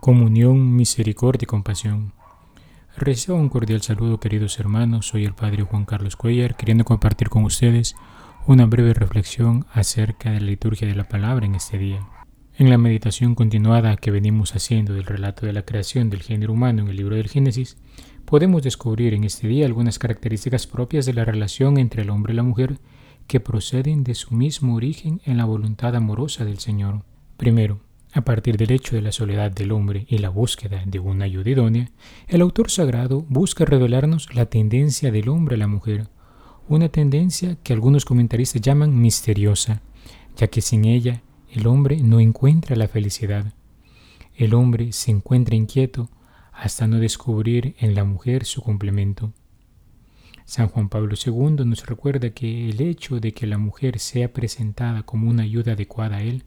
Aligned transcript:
Comunión, 0.00 0.74
misericordia 0.74 1.44
y 1.44 1.46
compasión. 1.46 2.12
Recibo 2.96 3.36
un 3.36 3.50
cordial 3.50 3.82
saludo, 3.82 4.18
queridos 4.18 4.58
hermanos. 4.58 5.06
Soy 5.08 5.26
el 5.26 5.34
Padre 5.34 5.64
Juan 5.64 5.84
Carlos 5.84 6.16
Cuellar, 6.16 6.56
queriendo 6.56 6.84
compartir 6.84 7.28
con 7.28 7.44
ustedes 7.44 7.94
una 8.46 8.64
breve 8.64 8.94
reflexión 8.94 9.66
acerca 9.72 10.30
de 10.30 10.40
la 10.40 10.46
liturgia 10.46 10.88
de 10.88 10.94
la 10.94 11.04
palabra 11.04 11.44
en 11.44 11.56
este 11.56 11.76
día. 11.76 12.00
En 12.58 12.70
la 12.70 12.76
meditación 12.76 13.36
continuada 13.36 13.96
que 13.96 14.10
venimos 14.10 14.56
haciendo 14.56 14.92
del 14.92 15.04
relato 15.04 15.46
de 15.46 15.52
la 15.52 15.62
creación 15.62 16.10
del 16.10 16.24
género 16.24 16.54
humano 16.54 16.82
en 16.82 16.88
el 16.88 16.96
libro 16.96 17.14
del 17.14 17.28
Génesis, 17.28 17.76
podemos 18.24 18.64
descubrir 18.64 19.14
en 19.14 19.22
este 19.22 19.46
día 19.46 19.64
algunas 19.64 20.00
características 20.00 20.66
propias 20.66 21.06
de 21.06 21.14
la 21.14 21.24
relación 21.24 21.78
entre 21.78 22.02
el 22.02 22.10
hombre 22.10 22.32
y 22.32 22.36
la 22.36 22.42
mujer 22.42 22.80
que 23.28 23.38
proceden 23.38 24.02
de 24.02 24.16
su 24.16 24.34
mismo 24.34 24.74
origen 24.74 25.20
en 25.24 25.36
la 25.36 25.44
voluntad 25.44 25.94
amorosa 25.94 26.44
del 26.44 26.58
Señor. 26.58 27.04
Primero, 27.36 27.78
a 28.12 28.22
partir 28.22 28.56
del 28.56 28.72
hecho 28.72 28.96
de 28.96 29.02
la 29.02 29.12
soledad 29.12 29.52
del 29.52 29.70
hombre 29.70 30.04
y 30.08 30.18
la 30.18 30.28
búsqueda 30.28 30.82
de 30.84 30.98
una 30.98 31.26
ayuda 31.26 31.50
idónea, 31.50 31.92
el 32.26 32.40
autor 32.40 32.72
sagrado 32.72 33.24
busca 33.28 33.66
revelarnos 33.66 34.34
la 34.34 34.46
tendencia 34.46 35.12
del 35.12 35.28
hombre 35.28 35.54
a 35.54 35.58
la 35.58 35.68
mujer, 35.68 36.08
una 36.66 36.88
tendencia 36.88 37.56
que 37.62 37.72
algunos 37.72 38.04
comentaristas 38.04 38.60
llaman 38.60 39.00
misteriosa, 39.00 39.80
ya 40.36 40.48
que 40.48 40.60
sin 40.60 40.86
ella 40.86 41.22
el 41.52 41.66
hombre 41.66 41.98
no 42.02 42.20
encuentra 42.20 42.76
la 42.76 42.88
felicidad. 42.88 43.52
El 44.36 44.54
hombre 44.54 44.92
se 44.92 45.10
encuentra 45.10 45.56
inquieto 45.56 46.10
hasta 46.52 46.86
no 46.86 46.98
descubrir 46.98 47.74
en 47.78 47.94
la 47.94 48.04
mujer 48.04 48.44
su 48.44 48.62
complemento. 48.62 49.32
San 50.44 50.68
Juan 50.68 50.88
Pablo 50.88 51.14
II 51.14 51.64
nos 51.66 51.86
recuerda 51.86 52.30
que 52.30 52.70
el 52.70 52.80
hecho 52.80 53.20
de 53.20 53.32
que 53.32 53.46
la 53.46 53.58
mujer 53.58 53.98
sea 53.98 54.32
presentada 54.32 55.02
como 55.02 55.28
una 55.28 55.42
ayuda 55.42 55.72
adecuada 55.72 56.16
a 56.16 56.22
él 56.22 56.44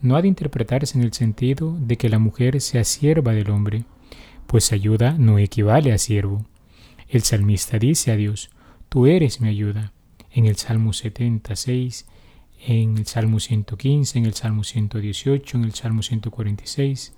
no 0.00 0.16
ha 0.16 0.22
de 0.22 0.28
interpretarse 0.28 0.96
en 0.96 1.04
el 1.04 1.12
sentido 1.12 1.76
de 1.80 1.96
que 1.96 2.08
la 2.08 2.18
mujer 2.18 2.60
sea 2.60 2.84
sierva 2.84 3.32
del 3.32 3.50
hombre, 3.50 3.84
pues 4.46 4.72
ayuda 4.72 5.16
no 5.18 5.38
equivale 5.38 5.92
a 5.92 5.98
siervo. 5.98 6.46
El 7.08 7.22
salmista 7.22 7.78
dice 7.78 8.12
a 8.12 8.16
Dios, 8.16 8.50
Tú 8.88 9.06
eres 9.06 9.40
mi 9.40 9.48
ayuda, 9.48 9.92
en 10.32 10.46
el 10.46 10.56
Salmo 10.56 10.92
76, 10.92 12.06
en 12.66 12.98
el 12.98 13.06
Salmo 13.06 13.40
115, 13.40 14.18
en 14.18 14.26
el 14.26 14.34
Salmo 14.34 14.64
118, 14.64 15.56
en 15.56 15.64
el 15.64 15.74
Salmo 15.74 16.02
146. 16.02 17.14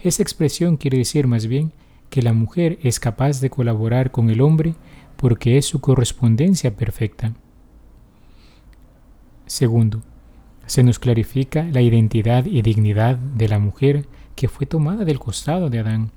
Esta 0.00 0.22
expresión 0.22 0.76
quiere 0.76 0.98
decir 0.98 1.26
más 1.26 1.46
bien 1.46 1.72
que 2.10 2.22
la 2.22 2.32
mujer 2.32 2.78
es 2.82 3.00
capaz 3.00 3.40
de 3.40 3.50
colaborar 3.50 4.10
con 4.10 4.30
el 4.30 4.40
hombre 4.40 4.74
porque 5.16 5.56
es 5.58 5.66
su 5.66 5.80
correspondencia 5.80 6.76
perfecta. 6.76 7.34
Segundo, 9.46 10.02
se 10.66 10.82
nos 10.82 10.98
clarifica 10.98 11.62
la 11.64 11.80
identidad 11.80 12.44
y 12.44 12.62
dignidad 12.62 13.16
de 13.16 13.48
la 13.48 13.58
mujer 13.58 14.06
que 14.34 14.48
fue 14.48 14.66
tomada 14.66 15.04
del 15.04 15.18
costado 15.18 15.70
de 15.70 15.78
Adán. 15.78 16.10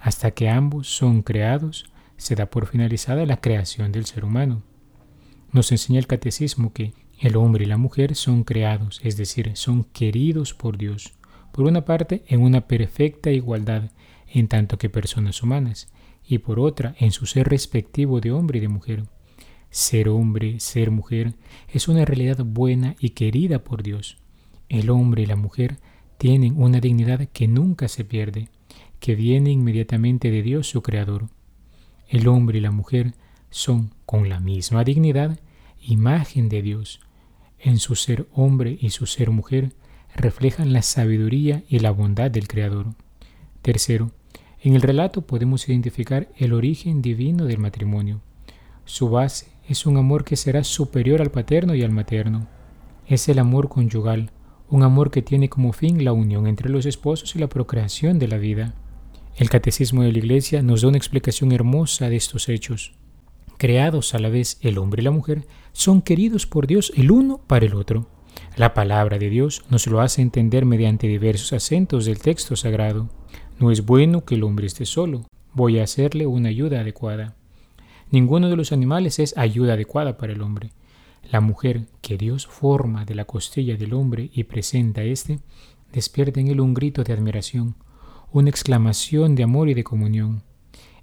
Hasta 0.00 0.30
que 0.30 0.48
ambos 0.48 0.88
son 0.88 1.22
creados, 1.22 1.90
se 2.16 2.36
da 2.36 2.46
por 2.46 2.66
finalizada 2.66 3.26
la 3.26 3.40
creación 3.40 3.90
del 3.90 4.06
ser 4.06 4.24
humano. 4.24 4.62
Nos 5.52 5.72
enseña 5.72 5.98
el 5.98 6.06
catecismo 6.06 6.72
que 6.72 6.94
el 7.20 7.36
hombre 7.36 7.64
y 7.64 7.66
la 7.66 7.76
mujer 7.76 8.14
son 8.14 8.44
creados, 8.44 9.00
es 9.02 9.16
decir, 9.16 9.52
son 9.54 9.84
queridos 9.84 10.54
por 10.54 10.78
Dios, 10.78 11.14
por 11.52 11.64
una 11.64 11.84
parte 11.84 12.22
en 12.28 12.42
una 12.42 12.68
perfecta 12.68 13.30
igualdad 13.30 13.90
en 14.32 14.48
tanto 14.48 14.78
que 14.78 14.90
personas 14.90 15.42
humanas, 15.42 15.88
y 16.26 16.38
por 16.38 16.60
otra 16.60 16.94
en 16.98 17.10
su 17.10 17.26
ser 17.26 17.48
respectivo 17.48 18.20
de 18.20 18.30
hombre 18.30 18.58
y 18.58 18.60
de 18.60 18.68
mujer. 18.68 19.04
Ser 19.70 20.08
hombre, 20.08 20.60
ser 20.60 20.90
mujer, 20.90 21.34
es 21.68 21.88
una 21.88 22.04
realidad 22.04 22.44
buena 22.44 22.94
y 23.00 23.10
querida 23.10 23.64
por 23.64 23.82
Dios. 23.82 24.18
El 24.68 24.90
hombre 24.90 25.22
y 25.22 25.26
la 25.26 25.36
mujer 25.36 25.78
tienen 26.18 26.60
una 26.60 26.80
dignidad 26.80 27.28
que 27.32 27.48
nunca 27.48 27.88
se 27.88 28.04
pierde, 28.04 28.48
que 29.00 29.14
viene 29.14 29.50
inmediatamente 29.50 30.30
de 30.30 30.42
Dios 30.42 30.68
su 30.68 30.82
Creador. 30.82 31.28
El 32.08 32.28
hombre 32.28 32.58
y 32.58 32.60
la 32.60 32.70
mujer 32.70 33.14
son, 33.50 33.94
con 34.04 34.28
la 34.28 34.40
misma 34.40 34.84
dignidad, 34.84 35.38
imagen 35.80 36.48
de 36.48 36.62
Dios. 36.62 37.00
En 37.60 37.78
su 37.78 37.96
ser 37.96 38.28
hombre 38.32 38.78
y 38.80 38.90
su 38.90 39.06
ser 39.06 39.30
mujer 39.30 39.72
reflejan 40.14 40.72
la 40.72 40.82
sabiduría 40.82 41.64
y 41.68 41.80
la 41.80 41.90
bondad 41.90 42.30
del 42.30 42.46
Creador. 42.46 42.94
Tercero, 43.62 44.12
en 44.60 44.74
el 44.74 44.82
relato 44.82 45.22
podemos 45.22 45.68
identificar 45.68 46.28
el 46.36 46.52
origen 46.52 47.02
divino 47.02 47.44
del 47.44 47.58
matrimonio. 47.58 48.20
Su 48.84 49.10
base 49.10 49.48
es 49.68 49.86
un 49.86 49.96
amor 49.96 50.24
que 50.24 50.36
será 50.36 50.64
superior 50.64 51.20
al 51.20 51.30
paterno 51.30 51.74
y 51.74 51.82
al 51.82 51.90
materno. 51.90 52.48
Es 53.06 53.28
el 53.28 53.38
amor 53.38 53.68
conyugal, 53.68 54.30
un 54.70 54.82
amor 54.82 55.10
que 55.10 55.22
tiene 55.22 55.48
como 55.48 55.72
fin 55.72 56.04
la 56.04 56.12
unión 56.12 56.46
entre 56.46 56.70
los 56.70 56.86
esposos 56.86 57.34
y 57.36 57.38
la 57.38 57.48
procreación 57.48 58.18
de 58.18 58.28
la 58.28 58.38
vida. 58.38 58.74
El 59.36 59.50
Catecismo 59.50 60.02
de 60.02 60.12
la 60.12 60.18
Iglesia 60.18 60.62
nos 60.62 60.82
da 60.82 60.88
una 60.88 60.98
explicación 60.98 61.52
hermosa 61.52 62.08
de 62.08 62.16
estos 62.16 62.48
hechos. 62.48 62.97
Creados 63.58 64.14
a 64.14 64.20
la 64.20 64.28
vez 64.28 64.56
el 64.60 64.78
hombre 64.78 65.02
y 65.02 65.04
la 65.04 65.10
mujer, 65.10 65.44
son 65.72 66.00
queridos 66.00 66.46
por 66.46 66.68
Dios 66.68 66.92
el 66.96 67.10
uno 67.10 67.40
para 67.48 67.66
el 67.66 67.74
otro. 67.74 68.06
La 68.56 68.72
palabra 68.72 69.18
de 69.18 69.28
Dios 69.30 69.64
nos 69.68 69.88
lo 69.88 70.00
hace 70.00 70.22
entender 70.22 70.64
mediante 70.64 71.08
diversos 71.08 71.52
acentos 71.52 72.04
del 72.04 72.20
texto 72.20 72.54
sagrado. 72.54 73.08
No 73.58 73.72
es 73.72 73.84
bueno 73.84 74.24
que 74.24 74.36
el 74.36 74.44
hombre 74.44 74.68
esté 74.68 74.86
solo, 74.86 75.26
voy 75.54 75.80
a 75.80 75.82
hacerle 75.82 76.24
una 76.28 76.50
ayuda 76.50 76.80
adecuada. 76.80 77.34
Ninguno 78.12 78.48
de 78.48 78.54
los 78.54 78.70
animales 78.70 79.18
es 79.18 79.36
ayuda 79.36 79.72
adecuada 79.72 80.16
para 80.18 80.32
el 80.32 80.40
hombre. 80.40 80.70
La 81.28 81.40
mujer 81.40 81.86
que 82.00 82.16
Dios 82.16 82.46
forma 82.46 83.04
de 83.04 83.16
la 83.16 83.24
costilla 83.24 83.76
del 83.76 83.92
hombre 83.92 84.30
y 84.32 84.44
presenta 84.44 85.00
a 85.00 85.04
éste, 85.04 85.40
despierta 85.92 86.38
en 86.38 86.46
él 86.46 86.60
un 86.60 86.74
grito 86.74 87.02
de 87.02 87.12
admiración, 87.12 87.74
una 88.32 88.50
exclamación 88.50 89.34
de 89.34 89.42
amor 89.42 89.68
y 89.68 89.74
de 89.74 89.82
comunión. 89.82 90.44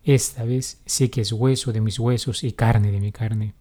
Esta 0.06 0.44
vez 0.44 0.84
sí 0.86 1.10
que 1.10 1.22
es 1.22 1.32
hueso 1.32 1.74
de 1.74 1.82
mis 1.82 1.98
huesos 2.00 2.44
y 2.44 2.52
carne 2.52 2.92
de 2.92 3.00
mi 3.00 3.12
carne. 3.12 3.56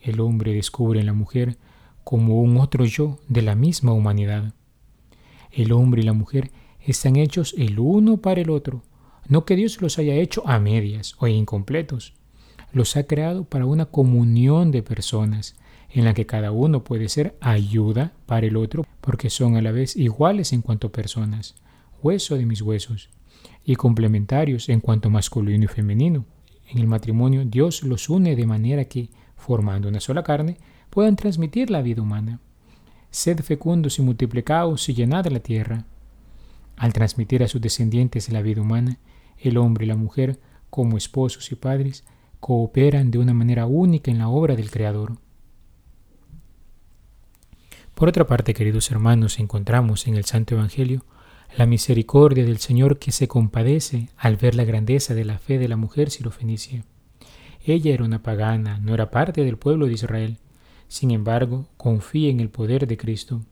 El 0.00 0.20
hombre 0.20 0.54
descubre 0.54 1.00
en 1.00 1.06
la 1.06 1.12
mujer 1.12 1.58
como 2.04 2.40
un 2.40 2.56
otro 2.58 2.84
yo 2.84 3.18
de 3.26 3.42
la 3.42 3.56
misma 3.56 3.92
humanidad. 3.92 4.54
El 5.50 5.72
hombre 5.72 6.02
y 6.02 6.04
la 6.04 6.12
mujer 6.12 6.52
están 6.80 7.16
hechos 7.16 7.52
el 7.58 7.80
uno 7.80 8.18
para 8.18 8.40
el 8.40 8.50
otro, 8.50 8.84
no 9.26 9.44
que 9.44 9.56
Dios 9.56 9.82
los 9.82 9.98
haya 9.98 10.14
hecho 10.14 10.46
a 10.46 10.60
medias 10.60 11.16
o 11.18 11.26
incompletos, 11.26 12.14
los 12.72 12.96
ha 12.96 13.08
creado 13.08 13.42
para 13.42 13.66
una 13.66 13.86
comunión 13.86 14.70
de 14.70 14.84
personas 14.84 15.56
en 15.90 16.04
la 16.04 16.14
que 16.14 16.26
cada 16.26 16.52
uno 16.52 16.84
puede 16.84 17.08
ser 17.08 17.36
ayuda 17.40 18.12
para 18.26 18.46
el 18.46 18.56
otro 18.56 18.86
porque 19.00 19.30
son 19.30 19.56
a 19.56 19.62
la 19.62 19.72
vez 19.72 19.96
iguales 19.96 20.52
en 20.52 20.62
cuanto 20.62 20.92
personas, 20.92 21.56
hueso 22.00 22.36
de 22.36 22.46
mis 22.46 22.62
huesos, 22.62 23.10
y 23.64 23.76
complementarios 23.76 24.68
en 24.68 24.80
cuanto 24.80 25.10
masculino 25.10 25.64
y 25.64 25.68
femenino. 25.68 26.24
En 26.68 26.78
el 26.78 26.86
matrimonio 26.86 27.44
Dios 27.44 27.82
los 27.82 28.08
une 28.08 28.36
de 28.36 28.46
manera 28.46 28.84
que, 28.84 29.10
formando 29.36 29.88
una 29.88 30.00
sola 30.00 30.22
carne, 30.22 30.56
puedan 30.90 31.16
transmitir 31.16 31.70
la 31.70 31.82
vida 31.82 32.02
humana. 32.02 32.40
Sed 33.10 33.40
fecundos 33.40 33.98
y 33.98 34.02
multiplicaos 34.02 34.88
y 34.88 34.94
llenad 34.94 35.26
la 35.26 35.40
tierra. 35.40 35.84
Al 36.76 36.92
transmitir 36.92 37.42
a 37.42 37.48
sus 37.48 37.60
descendientes 37.60 38.30
la 38.30 38.42
vida 38.42 38.62
humana, 38.62 38.98
el 39.38 39.58
hombre 39.58 39.84
y 39.84 39.88
la 39.88 39.96
mujer, 39.96 40.40
como 40.70 40.96
esposos 40.96 41.52
y 41.52 41.54
padres, 41.54 42.04
cooperan 42.40 43.10
de 43.10 43.18
una 43.18 43.34
manera 43.34 43.66
única 43.66 44.10
en 44.10 44.18
la 44.18 44.28
obra 44.28 44.56
del 44.56 44.70
Creador. 44.70 45.18
Por 47.94 48.08
otra 48.08 48.26
parte, 48.26 48.54
queridos 48.54 48.90
hermanos, 48.90 49.38
encontramos 49.38 50.06
en 50.06 50.16
el 50.16 50.24
Santo 50.24 50.54
Evangelio 50.54 51.04
la 51.56 51.66
misericordia 51.66 52.44
del 52.44 52.58
Señor 52.58 52.98
que 52.98 53.12
se 53.12 53.28
compadece 53.28 54.08
al 54.16 54.36
ver 54.36 54.54
la 54.54 54.64
grandeza 54.64 55.14
de 55.14 55.24
la 55.24 55.38
fe 55.38 55.58
de 55.58 55.68
la 55.68 55.76
mujer 55.76 56.10
sirofenicia. 56.10 56.84
Ella 57.64 57.92
era 57.92 58.04
una 58.04 58.22
pagana, 58.22 58.78
no 58.78 58.94
era 58.94 59.10
parte 59.10 59.44
del 59.44 59.58
pueblo 59.58 59.86
de 59.86 59.92
Israel. 59.92 60.38
Sin 60.88 61.10
embargo, 61.10 61.68
confía 61.76 62.30
en 62.30 62.40
el 62.40 62.48
poder 62.48 62.86
de 62.86 62.96
Cristo. 62.96 63.42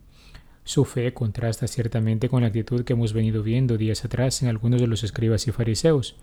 Su 0.64 0.84
fe 0.84 1.12
contrasta 1.12 1.66
ciertamente 1.66 2.28
con 2.28 2.42
la 2.42 2.48
actitud 2.48 2.84
que 2.84 2.94
hemos 2.94 3.12
venido 3.12 3.42
viendo 3.42 3.76
días 3.76 4.04
atrás 4.04 4.42
en 4.42 4.48
algunos 4.48 4.80
de 4.80 4.86
los 4.86 5.04
escribas 5.04 5.46
y 5.46 5.52
fariseos, 5.52 6.16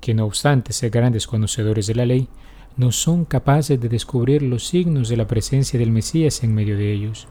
que 0.00 0.14
no 0.14 0.26
obstante 0.26 0.72
ser 0.72 0.90
grandes 0.90 1.26
conocedores 1.26 1.86
de 1.86 1.94
la 1.94 2.06
ley, 2.06 2.28
no 2.76 2.92
son 2.92 3.24
capaces 3.24 3.80
de 3.80 3.88
descubrir 3.88 4.42
los 4.42 4.68
signos 4.68 5.08
de 5.08 5.16
la 5.16 5.26
presencia 5.26 5.78
del 5.78 5.90
Mesías 5.90 6.44
en 6.44 6.54
medio 6.54 6.76
de 6.76 6.92
ellos. 6.92 7.26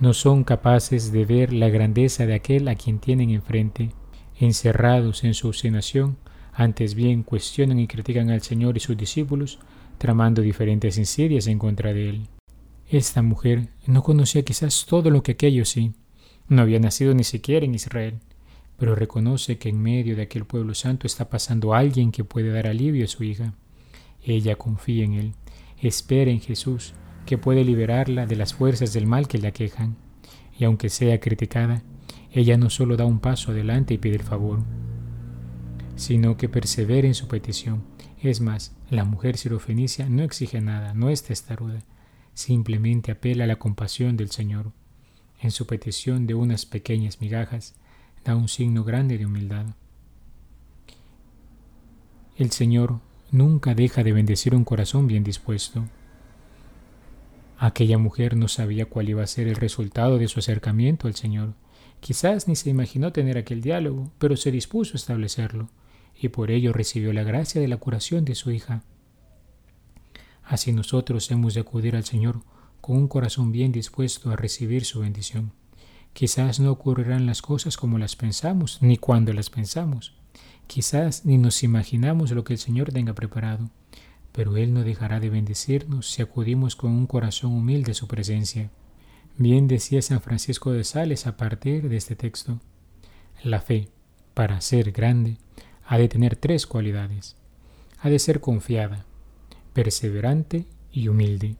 No 0.00 0.12
son 0.12 0.44
capaces 0.44 1.12
de 1.12 1.24
ver 1.24 1.52
la 1.52 1.68
grandeza 1.68 2.26
de 2.26 2.34
aquel 2.34 2.68
a 2.68 2.74
quien 2.74 2.98
tienen 2.98 3.30
enfrente. 3.30 3.90
Encerrados 4.38 5.24
en 5.24 5.34
su 5.34 5.48
obstinación, 5.48 6.16
antes 6.52 6.94
bien 6.94 7.22
cuestionan 7.22 7.78
y 7.78 7.86
critican 7.86 8.30
al 8.30 8.42
Señor 8.42 8.76
y 8.76 8.80
sus 8.80 8.96
discípulos, 8.96 9.58
tramando 9.98 10.42
diferentes 10.42 10.98
insidias 10.98 11.46
en 11.46 11.58
contra 11.58 11.92
de 11.92 12.08
él. 12.10 12.28
Esta 12.88 13.22
mujer 13.22 13.68
no 13.86 14.02
conocía 14.02 14.42
quizás 14.42 14.86
todo 14.86 15.10
lo 15.10 15.22
que 15.22 15.32
aquellos 15.32 15.68
sí. 15.68 15.92
No 16.48 16.62
había 16.62 16.80
nacido 16.80 17.14
ni 17.14 17.24
siquiera 17.24 17.64
en 17.64 17.74
Israel 17.74 18.20
pero 18.76 18.94
reconoce 18.94 19.58
que 19.58 19.68
en 19.68 19.80
medio 19.80 20.16
de 20.16 20.22
aquel 20.22 20.44
pueblo 20.44 20.74
santo 20.74 21.06
está 21.06 21.28
pasando 21.28 21.74
alguien 21.74 22.10
que 22.10 22.24
puede 22.24 22.50
dar 22.50 22.66
alivio 22.66 23.04
a 23.04 23.08
su 23.08 23.24
hija. 23.24 23.54
Ella 24.22 24.56
confía 24.56 25.04
en 25.04 25.14
él, 25.14 25.32
espera 25.80 26.30
en 26.30 26.40
Jesús, 26.40 26.94
que 27.24 27.38
puede 27.38 27.64
liberarla 27.64 28.26
de 28.26 28.36
las 28.36 28.54
fuerzas 28.54 28.92
del 28.92 29.06
mal 29.06 29.28
que 29.28 29.38
la 29.38 29.50
quejan, 29.50 29.96
y 30.58 30.64
aunque 30.64 30.88
sea 30.88 31.20
criticada, 31.20 31.82
ella 32.32 32.56
no 32.56 32.70
solo 32.70 32.96
da 32.96 33.04
un 33.04 33.20
paso 33.20 33.52
adelante 33.52 33.94
y 33.94 33.98
pide 33.98 34.16
el 34.16 34.22
favor, 34.22 34.60
sino 35.96 36.36
que 36.36 36.48
persevera 36.48 37.06
en 37.06 37.14
su 37.14 37.28
petición. 37.28 37.84
Es 38.20 38.40
más, 38.40 38.74
la 38.90 39.04
mujer 39.04 39.36
sirofenicia 39.36 40.08
no 40.08 40.22
exige 40.22 40.60
nada, 40.60 40.94
no 40.94 41.10
es 41.10 41.22
testaruda, 41.22 41.84
simplemente 42.32 43.12
apela 43.12 43.44
a 43.44 43.46
la 43.46 43.56
compasión 43.56 44.16
del 44.16 44.30
Señor. 44.30 44.72
En 45.40 45.50
su 45.50 45.66
petición 45.66 46.26
de 46.26 46.34
unas 46.34 46.66
pequeñas 46.66 47.20
migajas, 47.20 47.74
da 48.24 48.34
un 48.34 48.48
signo 48.48 48.82
grande 48.82 49.18
de 49.18 49.26
humildad. 49.26 49.66
El 52.36 52.50
Señor 52.50 53.00
nunca 53.30 53.74
deja 53.74 54.02
de 54.02 54.12
bendecir 54.12 54.54
un 54.54 54.64
corazón 54.64 55.06
bien 55.06 55.22
dispuesto. 55.22 55.84
Aquella 57.64 57.96
mujer 57.96 58.36
no 58.36 58.46
sabía 58.48 58.84
cuál 58.84 59.08
iba 59.08 59.22
a 59.22 59.26
ser 59.26 59.48
el 59.48 59.56
resultado 59.56 60.18
de 60.18 60.28
su 60.28 60.38
acercamiento 60.38 61.08
al 61.08 61.14
Señor. 61.14 61.54
Quizás 62.00 62.46
ni 62.46 62.56
se 62.56 62.68
imaginó 62.68 63.10
tener 63.10 63.38
aquel 63.38 63.62
diálogo, 63.62 64.12
pero 64.18 64.36
se 64.36 64.50
dispuso 64.50 64.92
a 64.92 64.96
establecerlo, 64.96 65.70
y 66.14 66.28
por 66.28 66.50
ello 66.50 66.74
recibió 66.74 67.14
la 67.14 67.22
gracia 67.22 67.62
de 67.62 67.68
la 67.68 67.78
curación 67.78 68.26
de 68.26 68.34
su 68.34 68.50
hija. 68.50 68.82
Así 70.42 70.74
nosotros 70.74 71.30
hemos 71.30 71.54
de 71.54 71.62
acudir 71.62 71.96
al 71.96 72.04
Señor 72.04 72.42
con 72.82 72.98
un 72.98 73.08
corazón 73.08 73.50
bien 73.50 73.72
dispuesto 73.72 74.30
a 74.30 74.36
recibir 74.36 74.84
su 74.84 75.00
bendición. 75.00 75.52
Quizás 76.12 76.60
no 76.60 76.70
ocurrirán 76.70 77.24
las 77.24 77.40
cosas 77.40 77.78
como 77.78 77.96
las 77.96 78.14
pensamos, 78.14 78.76
ni 78.82 78.98
cuando 78.98 79.32
las 79.32 79.48
pensamos. 79.48 80.12
Quizás 80.66 81.24
ni 81.24 81.38
nos 81.38 81.62
imaginamos 81.62 82.30
lo 82.32 82.44
que 82.44 82.52
el 82.52 82.58
Señor 82.58 82.92
tenga 82.92 83.14
preparado, 83.14 83.70
pero 84.34 84.56
Él 84.56 84.74
no 84.74 84.82
dejará 84.82 85.20
de 85.20 85.30
bendecirnos 85.30 86.10
si 86.10 86.20
acudimos 86.20 86.74
con 86.74 86.90
un 86.90 87.06
corazón 87.06 87.52
humilde 87.52 87.92
a 87.92 87.94
su 87.94 88.08
presencia. 88.08 88.68
Bien 89.38 89.68
decía 89.68 90.02
San 90.02 90.20
Francisco 90.20 90.72
de 90.72 90.82
Sales 90.82 91.28
a 91.28 91.36
partir 91.36 91.88
de 91.88 91.96
este 91.96 92.16
texto. 92.16 92.58
La 93.44 93.60
fe, 93.60 93.90
para 94.34 94.60
ser 94.60 94.90
grande, 94.90 95.36
ha 95.86 95.98
de 95.98 96.08
tener 96.08 96.34
tres 96.34 96.66
cualidades. 96.66 97.36
Ha 98.00 98.10
de 98.10 98.18
ser 98.18 98.40
confiada, 98.40 99.04
perseverante 99.72 100.66
y 100.90 101.06
humilde. 101.06 101.54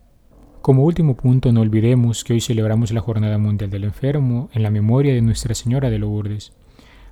Como 0.61 0.83
último 0.83 1.15
punto, 1.15 1.53
no 1.53 1.61
olvidemos 1.61 2.25
que 2.25 2.33
hoy 2.33 2.41
celebramos 2.41 2.91
la 2.91 3.03
Jornada 3.03 3.39
Mundial 3.39 3.71
del 3.71 3.85
Enfermo 3.85 4.51
en 4.53 4.65
la 4.65 4.71
memoria 4.71 5.15
de 5.15 5.23
Nuestra 5.23 5.55
Señora 5.55 5.91
de 5.91 6.01
Lourdes. 6.01 6.53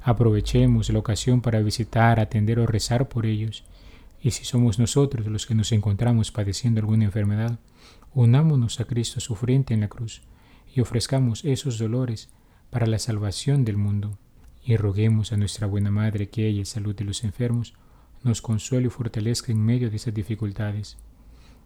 Aprovechemos 0.03 0.91
la 0.91 0.99
ocasión 0.99 1.41
para 1.41 1.61
visitar, 1.61 2.19
atender 2.19 2.59
o 2.59 2.67
rezar 2.67 3.09
por 3.09 3.27
ellos. 3.27 3.63
Y 4.23 4.31
si 4.31 4.45
somos 4.45 4.79
nosotros 4.79 5.27
los 5.27 5.47
que 5.47 5.55
nos 5.55 5.73
encontramos 5.73 6.31
padeciendo 6.31 6.81
alguna 6.81 7.05
enfermedad, 7.05 7.59
unámonos 8.15 8.79
a 8.81 8.85
Cristo 8.85 9.21
sufriente 9.21 9.75
en 9.75 9.81
la 9.81 9.89
cruz 9.89 10.23
y 10.75 10.81
ofrezcamos 10.81 11.45
esos 11.45 11.79
dolores 11.79 12.31
para 12.71 12.87
la 12.87 12.99
salvación 12.99 13.65
del 13.65 13.77
mundo. 13.77 14.17
Y 14.65 14.77
roguemos 14.77 15.33
a 15.33 15.37
nuestra 15.37 15.67
buena 15.67 15.91
Madre 15.91 16.29
que 16.29 16.47
ella, 16.47 16.65
salud 16.65 16.95
de 16.95 17.05
los 17.05 17.25
enfermos, 17.25 17.75
nos 18.23 18.41
consuele 18.41 18.87
y 18.87 18.91
fortalezca 18.91 19.51
en 19.51 19.65
medio 19.65 19.91
de 19.91 19.97
esas 19.97 20.15
dificultades 20.15 20.97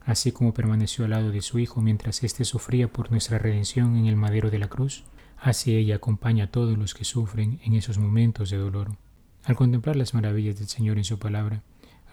así 0.07 0.31
como 0.31 0.55
permaneció 0.55 1.05
al 1.05 1.11
lado 1.11 1.31
de 1.31 1.43
su 1.43 1.59
Hijo 1.59 1.83
mientras 1.83 2.23
éste 2.23 2.45
sufría 2.45 2.89
por 2.89 3.11
nuestra 3.11 3.39
redención 3.39 3.97
en 3.97 4.07
el 4.07 4.17
madero 4.17 4.51
de 4.51 4.61
la 4.61 4.69
cruz, 4.69 5.05
así 5.37 5.75
ella 5.75 5.97
acompaña 5.97 6.45
a 6.45 6.51
todos 6.51 6.79
los 6.79 6.95
que 6.95 7.05
sufren 7.05 7.61
en 7.65 7.75
esos 7.75 7.99
momentos 7.99 8.49
de 8.51 8.57
dolor. 8.57 8.97
Al 9.45 9.57
contemplar 9.57 9.97
las 9.97 10.15
maravillas 10.15 10.59
del 10.59 10.69
Señor 10.69 10.97
en 10.97 11.05
su 11.05 11.19
palabra, 11.19 11.63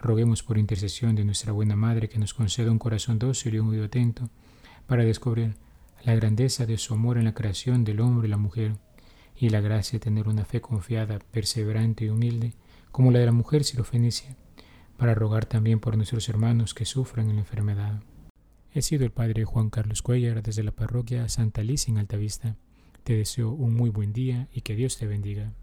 roguemos 0.03 0.44
por 0.44 0.57
intercesión 0.57 1.15
de 1.15 1.23
nuestra 1.23 1.53
buena 1.53 1.77
Madre 1.77 2.09
que 2.09 2.19
nos 2.19 2.33
conceda 2.33 2.71
un 2.71 2.77
corazón 2.77 3.19
dócil 3.19 3.55
y 3.55 3.59
un 3.59 3.69
oído 3.69 3.85
atento 3.85 4.29
para 4.85 5.05
descubrir 5.05 5.55
la 6.03 6.13
grandeza 6.13 6.65
de 6.65 6.77
su 6.77 6.94
amor 6.94 7.17
en 7.17 7.23
la 7.23 7.33
creación 7.33 7.85
del 7.85 8.01
hombre 8.01 8.27
y 8.27 8.31
la 8.31 8.38
mujer, 8.38 8.73
y 9.38 9.50
la 9.50 9.61
gracia 9.61 9.97
de 9.97 10.03
tener 10.03 10.27
una 10.27 10.44
fe 10.44 10.59
confiada, 10.59 11.19
perseverante 11.19 12.03
y 12.03 12.09
humilde, 12.09 12.53
como 12.91 13.11
la 13.11 13.19
de 13.19 13.27
la 13.27 13.31
mujer 13.31 13.63
sirofenicia, 13.63 14.35
para 14.97 15.15
rogar 15.15 15.45
también 15.45 15.79
por 15.79 15.95
nuestros 15.95 16.27
hermanos 16.27 16.73
que 16.73 16.83
sufran 16.83 17.29
en 17.29 17.38
la 17.38 17.41
enfermedad. 17.41 18.03
He 18.73 18.81
sido 18.81 19.05
el 19.05 19.11
Padre 19.11 19.45
Juan 19.45 19.69
Carlos 19.69 20.01
Cuellar 20.01 20.44
desde 20.44 20.63
la 20.63 20.71
parroquia 20.71 21.29
Santa 21.29 21.63
Liz 21.63 21.88
en 21.88 21.97
Altavista. 21.97 22.57
Te 23.05 23.13
deseo 23.15 23.51
un 23.51 23.73
muy 23.73 23.89
buen 23.89 24.11
día 24.11 24.50
y 24.53 24.61
que 24.61 24.75
Dios 24.75 24.97
te 24.97 25.07
bendiga. 25.07 25.53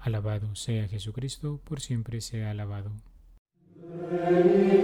Alabado 0.00 0.56
sea 0.56 0.88
Jesucristo, 0.88 1.60
por 1.64 1.80
siempre 1.80 2.20
sea 2.20 2.50
alabado. 2.50 2.90
Veni, 3.90 4.78